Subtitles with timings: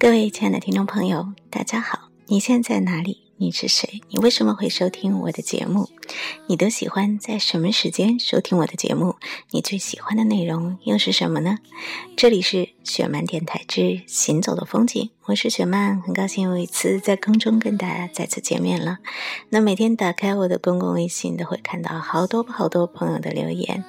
[0.00, 2.08] 各位亲爱的听众朋友，大家好！
[2.24, 3.20] 你现在在哪里？
[3.36, 4.00] 你是谁？
[4.08, 5.90] 你为什么会收听我的节目？
[6.46, 9.16] 你都喜欢在什么时间收听我的节目？
[9.50, 11.58] 你最喜欢的内容又是什么呢？
[12.16, 19.00] 这里是雪漫电台之行走的风景，我是雪漫，很高兴又一次在空中跟大家再次见面了。
[19.50, 23.84] 那每天打开我的公共微信，都会看到好多好多朋友的留言，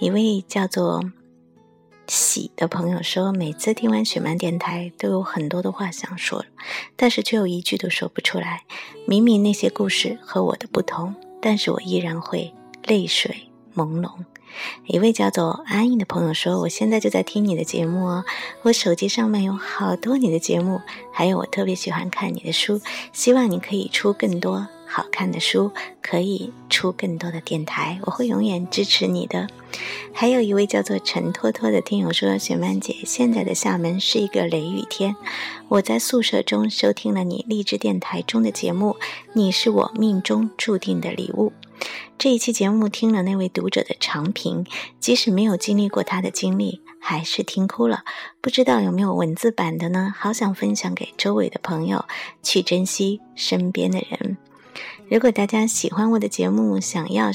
[0.00, 1.00] 一位叫做。
[2.06, 6.44] 喜的朋友说，每次听完雪漫电台，都有很多的话想说，
[6.96, 8.64] 但是却有一句都说不出来。
[9.06, 12.52] 明明那些故事和我的不同，但是我依然会
[12.84, 14.10] 泪水朦胧。
[14.86, 18.24] 一位叫做安逸的朋友说，我现在就在听你的节目哦，
[18.62, 22.80] 我手机上面有好多你的节目，还有我特别喜欢看你的书，
[23.12, 24.68] 希望你可以出更多。
[24.94, 29.48] 好看的书可以出更多的电台，我会永远支持你的。
[30.12, 35.16] 还有一位叫做陈托托的听友说：“雪曼姐，现在的厦门是一个雷雨天，
[35.68, 38.96] 我在宿舍中收听了你励志电台中的节目，
[39.32, 41.54] 你是我命中注定的礼物。”
[42.18, 44.66] 这一期节目听了那位读者的长评，
[45.00, 48.04] 即使没有经历过他的经历，还是听哭了。
[48.42, 50.12] 不知道有没有文字版的呢？
[50.14, 52.04] 好想分享给周围的朋友，
[52.42, 54.36] 去珍惜身边的人。
[55.12, 57.30] 如果大家喜欢我的节目，想要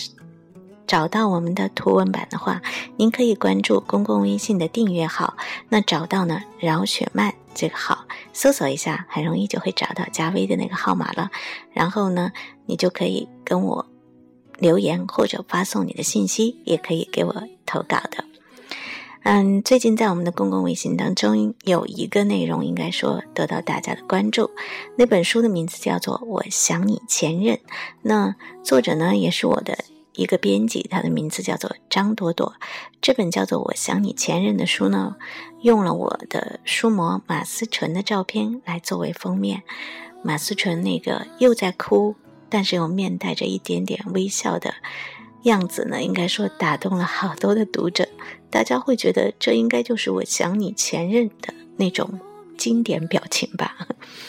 [0.88, 2.59] 找到我们的图文版的话，
[2.95, 5.38] 您可以关注公共微信的订阅号。
[5.69, 11.30] 那找到呢，饶雪漫这个号，搜索一下，很容易就会找到加微的那个号码了。
[11.72, 12.31] 然后呢，
[12.66, 13.86] 你就可以跟我
[14.58, 17.31] 留言或者发送你的信息，也可以给我
[17.67, 18.27] 投稿的。
[19.30, 24.52] 嗯，最近在我们的公共微信当中有一个内容，应该说得到大家的关注。
[24.95, 27.56] 那本书的名字叫做《我想你前任》，
[28.03, 29.79] 那作者呢也是我的
[30.13, 32.53] 一个编辑，他的名字叫做张朵朵。
[33.02, 35.18] 这本叫做《我想你前任》的书呢，
[35.59, 39.63] 用了我的书模马思纯的照片来作为封面。
[40.23, 42.16] 马思纯那个又在哭，
[42.47, 44.75] 但是又面带着一点点微笑的。
[45.44, 48.08] 样子呢，应该说打动了好多的读者，
[48.50, 52.20] 大家会觉得这应该就是我想你前任的那种
[52.58, 53.76] 经典表情吧。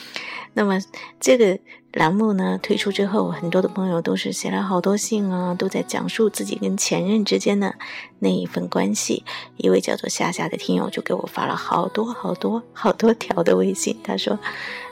[0.54, 0.80] 那么
[1.20, 1.58] 这个
[1.92, 7.74] 栏目呢推出之后，很多的朋友都是写了好多信啊，都在讲述自己跟前任之间的
[8.18, 9.24] 那一份关系。
[9.56, 14.38] 一位叫做夏夏的听友就给我发了好多好多好多条的微信，他说。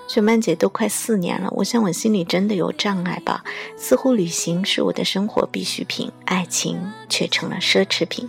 [0.09, 3.44] 雪曼姐都快四年了，我想我心里真的有障碍吧？
[3.77, 8.28] 似乎旅行是我的生活必需品，爱情却成了奢侈品，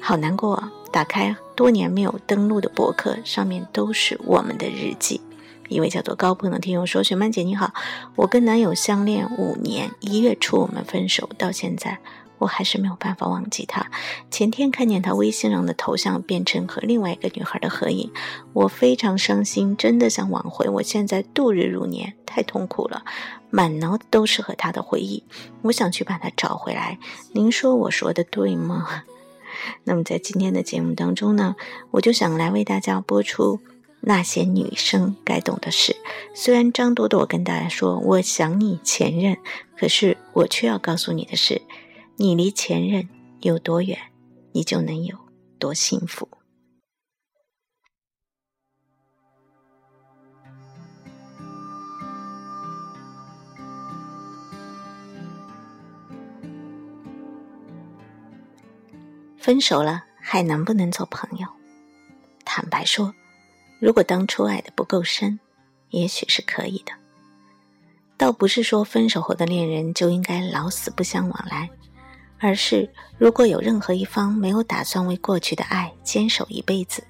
[0.00, 0.72] 好难过啊！
[0.92, 5.20] 打开多年没有登录的博客，上面都是我们的日记。
[5.68, 7.72] 一位叫做高鹏的听友说：“雪曼姐你好，
[8.14, 11.98] 我跟男友相恋五年，一月初我们分手，到现在。”
[12.44, 13.90] 我还是没有办法忘记他。
[14.30, 18.12] 前天看见他微信上的头像变成和另外一个女孩的合影，
[18.52, 20.68] 我非常伤心，真的想挽回。
[20.68, 23.02] 我现在度日如年，太痛苦了，
[23.48, 25.24] 满脑子都是和他的回忆。
[25.62, 26.98] 我想去把他找回来。
[27.32, 29.04] 您说我说的对吗？
[29.84, 31.56] 那么在今天的节目当中呢，
[31.92, 33.60] 我就想来为大家播出
[34.00, 35.96] 那些女生该懂的事。
[36.34, 39.38] 虽然张朵朵跟大家说我想你前任，
[39.78, 41.62] 可是我却要告诉你的是。
[42.16, 43.08] 你离前任
[43.40, 43.98] 有多远，
[44.52, 45.18] 你就能有
[45.58, 46.28] 多幸福。
[59.36, 61.46] 分手了还能不能做朋友？
[62.44, 63.12] 坦白说，
[63.80, 65.38] 如果当初爱的不够深，
[65.90, 66.92] 也许是可以的。
[68.16, 71.68] 倒不是说分手后的恋人就应该老死不相往来。
[72.44, 77.02] 而是，如果有任何一方没有打算为过去的爱坚守一辈子，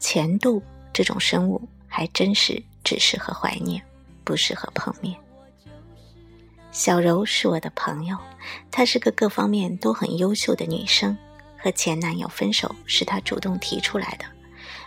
[0.00, 0.60] 前度
[0.92, 3.80] 这种生物还真是只适合怀念，
[4.24, 5.16] 不适合碰面。
[6.72, 8.18] 小柔是我的朋友，
[8.72, 11.16] 她是个各方面都很优秀的女生。
[11.56, 14.24] 和前男友分手是她主动提出来的，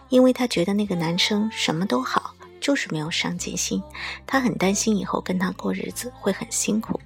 [0.09, 3.81] 因为她觉得那个男生什么都好，就是没有上进心。
[4.27, 6.99] 她很担心以后跟他过日子会很辛苦。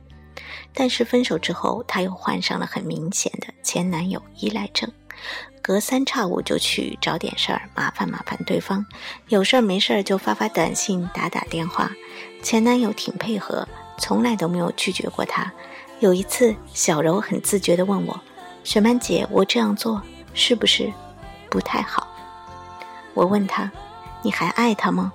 [0.79, 4.87] 但是分手之后，她又患上了很明显的前男友依赖症，
[5.59, 8.85] 隔三差五就去找点事儿麻烦麻烦对方，
[9.29, 11.89] 有事儿没事儿就发发短信打打电话。
[12.43, 15.51] 前男友挺配合，从来都没有拒绝过她。
[15.99, 18.21] 有一次，小柔很自觉地问我
[18.63, 19.99] ：“雪曼姐，我这样做
[20.35, 20.93] 是不是
[21.49, 22.07] 不太好？”
[23.15, 23.71] 我问她
[24.21, 25.11] ：“你还爱他吗？”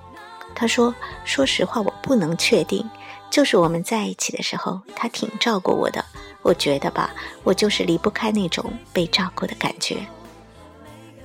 [0.57, 0.93] 她说
[1.25, 2.85] ：“说实话，我不能确定。”
[3.33, 6.05] 就是我们在一起的时候，他挺照顾我的。
[6.43, 9.97] 我觉得吧，我就是离不开那种被照顾的感觉。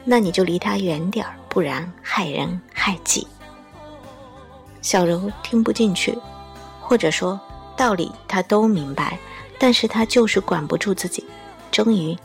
[0.05, 3.27] 那你就离他远点儿，不然害人害己。
[4.81, 6.17] 小柔听不进去，
[6.79, 7.37] 或者说
[7.75, 9.19] 道理她都明白，
[9.59, 11.25] 但是她就是管不住自己。
[11.73, 12.17] 终于，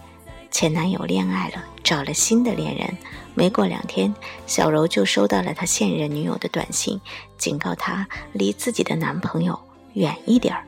[0.52, 2.96] 前男友恋爱了，找了新的恋人。
[3.34, 4.14] 没过两天，
[4.46, 7.00] 小柔就收到了她现任女友的短信，
[7.36, 9.58] 警告她离自己的男朋友
[9.94, 10.64] 远一点儿。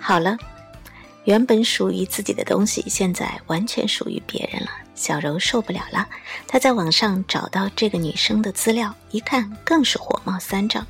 [0.00, 0.36] 好了，
[1.24, 4.70] 原本属于自己的东西，现在完全属于别人了。
[5.00, 6.06] 小柔受不了了，
[6.46, 10.86] 她在网上找到这个女生的资料，一看更是火冒三丈。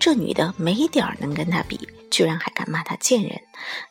[0.00, 3.40] 这女的没点儿能跟她比，居然还敢骂她贱人。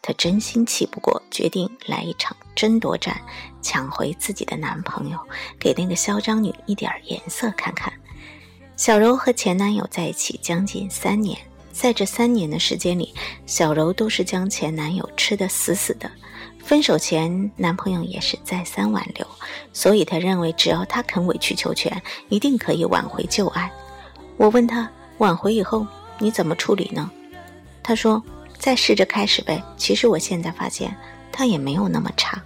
[0.01, 3.21] 她真心气不过，决定来一场争夺战，
[3.61, 5.17] 抢回自己的男朋友，
[5.57, 7.93] 给那个嚣张女一点颜色看看。
[8.75, 11.37] 小柔和前男友在一起将近三年。
[11.71, 13.15] 在这三年的时间里，
[13.45, 16.11] 小柔都是将前男友吃得死死的。
[16.63, 19.27] 分手前，男朋友也是再三挽留，
[19.73, 23.71] 所以他认为只要他肯委曲求全，一定可以挽回旧爱。
[24.37, 25.85] 我问他挽回以后
[26.19, 27.09] 你怎么处理呢？
[27.83, 28.23] 他说
[28.57, 29.61] 再试着开始呗。
[29.75, 30.95] 其实我现在发现
[31.31, 32.41] 他也没有那么差，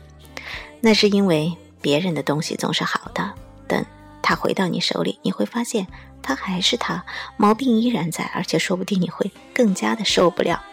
[0.81, 3.33] 那是因为别人的东西总是好的，
[3.67, 3.85] 等
[4.21, 5.85] 他回到你手里，你会发现。
[6.27, 7.05] 他还是他，
[7.37, 10.63] 毛病依然在，而且说不定你会更加的受不了。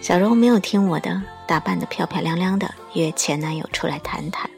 [0.00, 1.22] 小柔没有听我的，
[1.52, 4.48] 打扮的漂漂亮亮的，约前男友出来谈谈。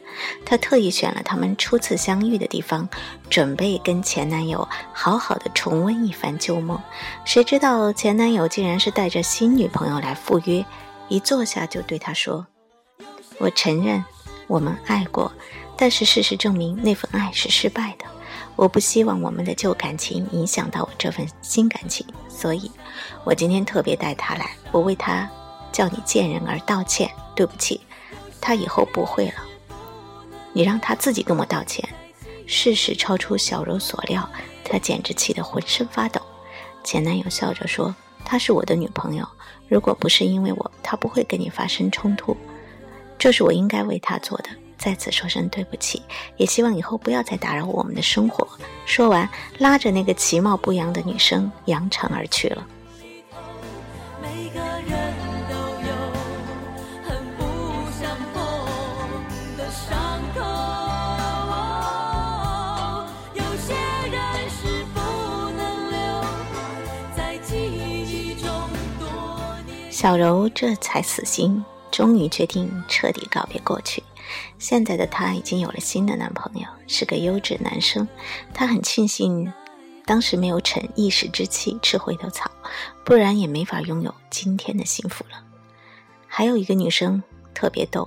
[0.45, 2.87] 她特意选了他们初次相遇的地方，
[3.29, 6.81] 准备跟前男友好好的重温一番旧梦。
[7.25, 10.65] 谁知道前男友竟然是带着新女朋友来赴约，
[11.09, 12.47] 一坐下就对她说
[13.39, 14.01] ：“我承认
[14.47, 15.29] 我们爱过，
[15.75, 18.05] 但是事实证明那份爱是失败的。”
[18.55, 22.71] 我不希望我们的旧感情影响到我这份新感情，所以，
[23.25, 25.29] 我今天特别带他来，我为他
[25.75, 27.81] 叫你见人而道歉，对不起，
[28.39, 29.43] 他以后不会了。
[30.53, 31.85] 你让他自己跟我道歉。
[32.47, 34.29] 事实超出小柔所料，
[34.63, 36.21] 他简直气得浑身发抖。
[36.81, 37.93] 前男友笑着说
[38.23, 39.27] ：“她是我的女朋友，
[39.67, 42.37] 如果不是因为我，她不会跟你发生冲突，
[43.19, 44.45] 这是我应该为她做的。”
[44.79, 46.01] 再次说声对不起，
[46.37, 48.47] 也希望以后不要再打扰我们的生活。
[48.85, 52.65] 说完，拉着那个其貌不扬的女生扬长而去了。
[69.95, 74.03] 小柔这才死心，终于决定彻底告别过去。
[74.59, 78.05] 现在的她已经有了新的男朋友，是个优质男生。
[78.53, 79.49] 她很庆幸
[80.05, 82.51] 当时没有逞一时之气吃回头草，
[83.05, 85.41] 不然也没法拥有今天的幸福了。
[86.27, 88.05] 还有一个女生特别逗，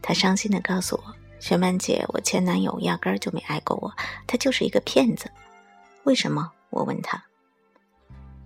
[0.00, 1.12] 她伤心地告诉我
[1.42, 3.92] ：“雪曼姐，我前男友压根儿就没爱过我，
[4.28, 5.28] 他就是一个骗子。”
[6.06, 6.52] 为什么？
[6.70, 7.20] 我问她。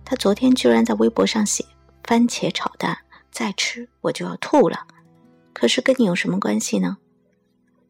[0.03, 1.63] 他昨天居然在微博上写
[2.03, 4.87] ：“番茄炒蛋再吃我就要吐了。”
[5.53, 6.97] 可是跟你有什么关系呢？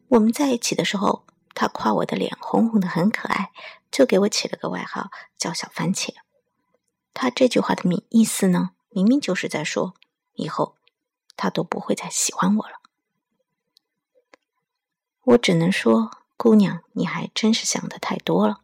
[0.08, 3.50] 我们在一起的时候，他夸我的脸红红的很可爱，
[3.90, 6.10] 就给我起了个外号叫小番茄。
[7.14, 9.94] 他这句话的明意思呢，明明就是在说
[10.34, 10.76] 以后
[11.36, 12.74] 他都不会再喜欢我了。
[15.24, 18.60] 我只能说，姑娘，你还真是想的太多了。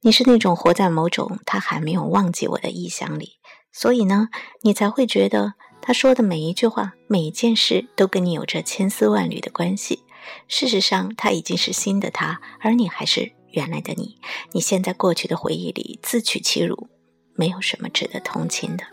[0.00, 3.38] 你是那种活在某种他还没有忘记我的臆想里，
[3.72, 4.28] 所以呢，
[4.62, 5.54] 你才会觉得。
[5.82, 10.04] 他说的每一句话、每一件事都跟你有着千丝万缕的关系。
[10.46, 14.18] 事实上，他已经是新的他，而你还是原来的你。
[14.52, 16.88] 你现在过去的回忆里自取其辱，
[17.32, 18.84] 没有什么值得同情的。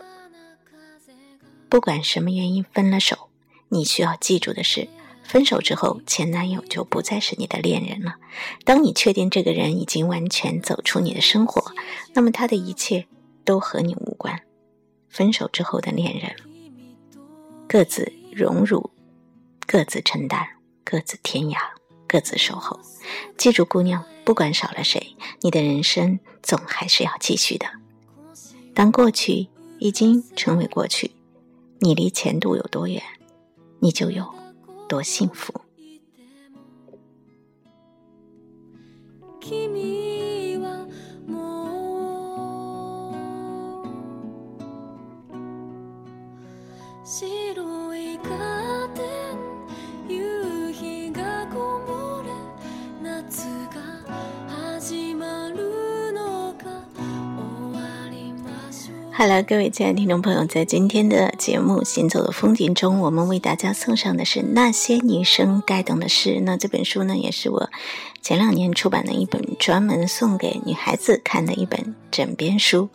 [1.68, 3.28] 不管什么原因分了手，
[3.68, 4.88] 你需要记住的是，
[5.22, 8.14] 分手之后，前男友就不再是你的恋人了。
[8.64, 11.72] 当你确定这个人已经完全走出你的生活，
[12.14, 13.06] 那么他的一切
[13.44, 14.40] 都和你无关。
[15.08, 16.34] 分手之后的恋人。
[17.68, 18.90] 各自荣辱，
[19.66, 20.46] 各自承担，
[20.84, 21.58] 各自天涯，
[22.06, 22.80] 各自守候。
[23.36, 27.66] 记住，姑娘，不管少了谁，你的人生总还是要继续的。
[28.74, 29.48] 当过去
[29.78, 31.10] 已经成为过去，
[31.80, 33.02] 你离前度有多远，
[33.80, 34.32] 你就有
[34.88, 35.52] 多幸福。
[59.20, 66.40] Hello，各位亲爱的听众朋友，在今天的节目《行走的风景》中，我们为大家送上的是那些女生该懂的事。
[66.44, 67.68] 那这本书呢，也是我
[68.22, 72.90] 前两年出版的一本专门送给女孩子看的一本枕边书。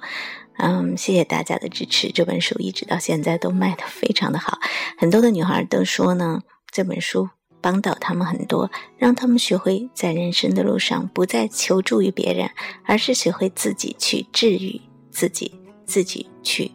[0.56, 4.60] 嗯，谢谢大家的支持，这本书一直到现在都卖的非常的好。
[4.98, 6.40] 很多的女孩都说呢，
[6.72, 7.28] 这本书
[7.60, 12.50] 帮到她们很多，让她们学会在人生的路上不再求助于别人，
[12.86, 14.80] 而是学会自己去治愈
[15.12, 15.56] 自己。
[15.86, 16.72] 自己去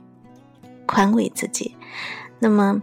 [0.87, 1.75] 宽慰自己。
[2.39, 2.81] 那么，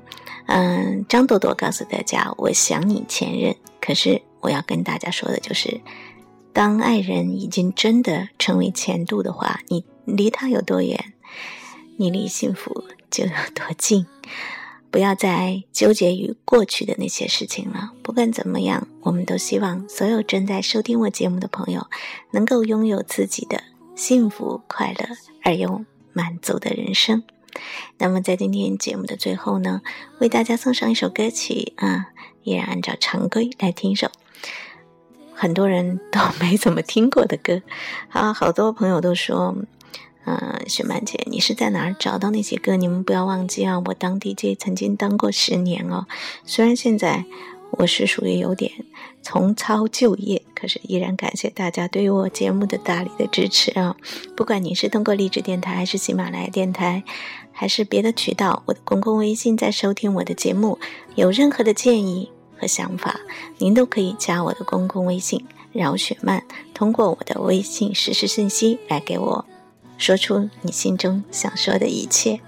[0.47, 5.79] 嗯，张朵朵告诉大家：“我想你前任。”可是我要跟大家说的就是，
[6.51, 11.13] 当爱人已经真的成为前度的话，你离他有多远，
[11.97, 14.05] 你离幸福就有多近。
[14.91, 17.91] 不要再纠结于过去的那些事情了。
[18.01, 21.87] 不管怎么样，我们都希望所有正在收听我节目的朋友，
[22.31, 23.61] 能够拥有自己的
[23.95, 25.05] 幸福、快乐
[25.43, 25.83] 而又。
[26.15, 27.21] 满足的人生。
[27.99, 29.81] 那么，在今天节目的最后呢，
[30.19, 32.07] 为大家送上一首歌曲啊，
[32.43, 34.09] 依然按照常规来听一首
[35.33, 37.61] 很多人都没怎么听过的歌。
[38.09, 39.55] 好，好多朋友都说，
[40.25, 42.75] 嗯，雪曼姐，你是在哪儿找到那些歌？
[42.75, 46.07] 你们不要忘记啊，我当 DJ 曾经当过十年哦，
[46.45, 47.25] 虽然现在。
[47.77, 48.71] 我是属于有点
[49.25, 53.97] 重操旧业，可是依然感谢大家对于我节目的大力的支持啊！
[54.37, 57.03] 不管您是通过励志电台，还是喜马拉雅电台，
[57.51, 60.77] 还是别的渠道，我的公共微信在收听我的节目，
[61.15, 63.19] 有任何的建议和想法，
[63.57, 66.43] 您都可以加我的公共微信饶雪漫，
[66.75, 69.43] 通过我的微信实时信息来给我
[69.97, 72.39] 说出你心中想说的一切。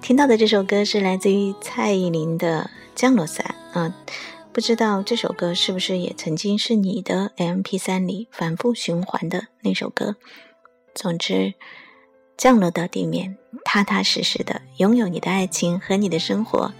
[0.00, 3.92] 听到的这首歌是来自于蔡依林的《降落伞》啊。
[4.52, 10.16] 不知道这首歌是不是也曾经是你的 M P 三里反复循环的那首歌？
[10.92, 11.54] 总之，
[12.36, 16.72] 降落到地面，踏踏实实的拥有你的爱情和你的生活，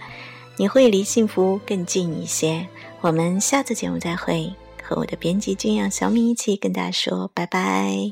[0.57, 2.67] 你会离幸福更近一些。
[2.99, 8.09] 我们下次节目再会，和我的编辑君阳、小米一起跟大家说拜拜。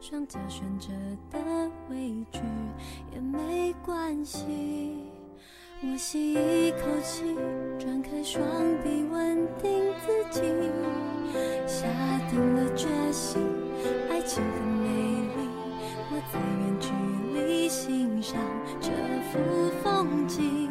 [0.00, 0.88] 双脚悬着
[1.30, 1.38] 的
[1.90, 2.40] 委屈
[3.12, 4.44] 也没关系，
[5.82, 7.24] 我吸一口气，
[7.78, 8.40] 转开双
[8.84, 10.42] 臂，稳定自己，
[11.66, 11.86] 下
[12.30, 13.42] 定了决心，
[14.08, 15.48] 爱情很美丽，
[16.10, 16.88] 我在远距
[17.34, 18.40] 离欣赏
[18.80, 18.90] 这
[19.32, 19.38] 幅
[19.82, 20.70] 风景，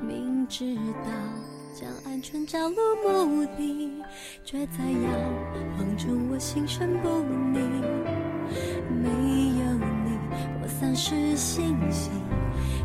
[0.00, 1.10] 明知道
[1.74, 4.02] 将安全着陆目的，
[4.44, 5.10] 却在遥
[5.78, 8.17] 望中我心神不宁。
[8.90, 9.08] 没
[9.60, 9.64] 有
[10.04, 10.18] 你，
[10.62, 12.10] 我丧失信心，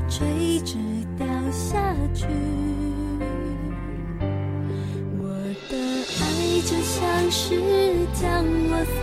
[0.09, 0.77] 垂直
[1.17, 2.25] 掉下去。
[5.19, 5.23] 我
[5.69, 5.73] 的
[6.19, 6.21] 爱
[6.65, 7.55] 就像是
[8.13, 9.01] 降落伞，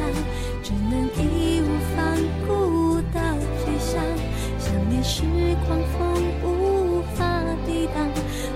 [0.63, 1.99] 只能义无反
[2.47, 3.19] 顾的
[3.59, 3.91] 飞翔。
[4.59, 5.23] 想念是
[5.67, 5.99] 狂风，
[6.45, 8.07] 无法抵挡，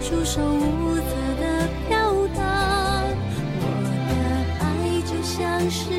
[0.00, 1.02] 束手无策
[1.40, 1.42] 的
[1.88, 1.92] 飘
[2.36, 2.42] 荡。
[3.60, 3.62] 我
[4.08, 4.12] 的
[4.60, 4.62] 爱
[5.02, 5.93] 就像是。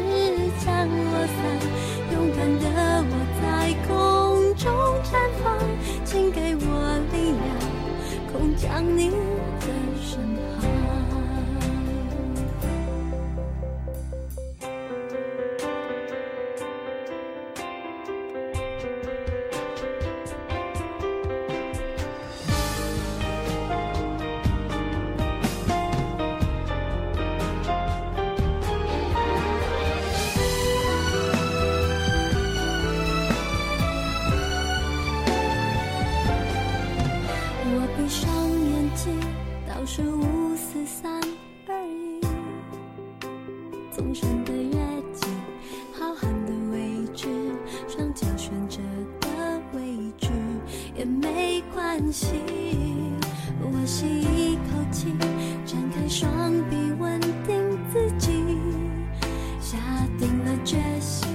[60.17, 61.27] 定了决心，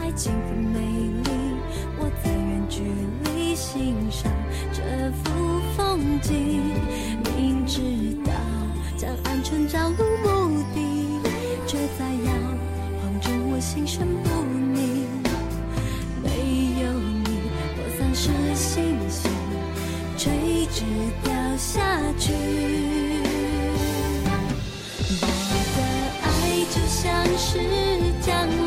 [0.00, 1.30] 爱情很美丽，
[1.98, 2.82] 我在远距
[3.24, 4.30] 离欣赏
[4.72, 4.82] 这
[5.12, 6.62] 幅风景，
[7.36, 7.80] 明知
[8.24, 8.32] 道
[8.96, 9.27] 将。
[28.28, 28.57] 的。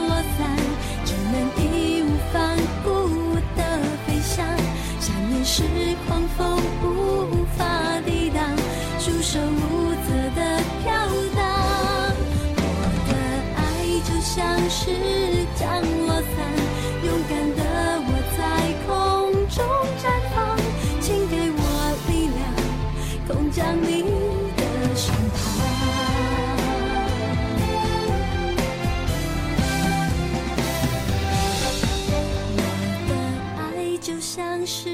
[34.66, 34.90] 是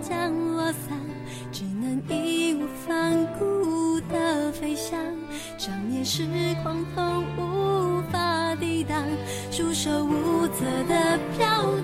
[0.00, 0.98] 降落伞，
[1.52, 4.98] 只能义无反顾的飞翔，
[5.58, 6.26] 正面是
[6.62, 9.02] 狂风无法抵挡，
[9.50, 11.81] 束手无策的飘。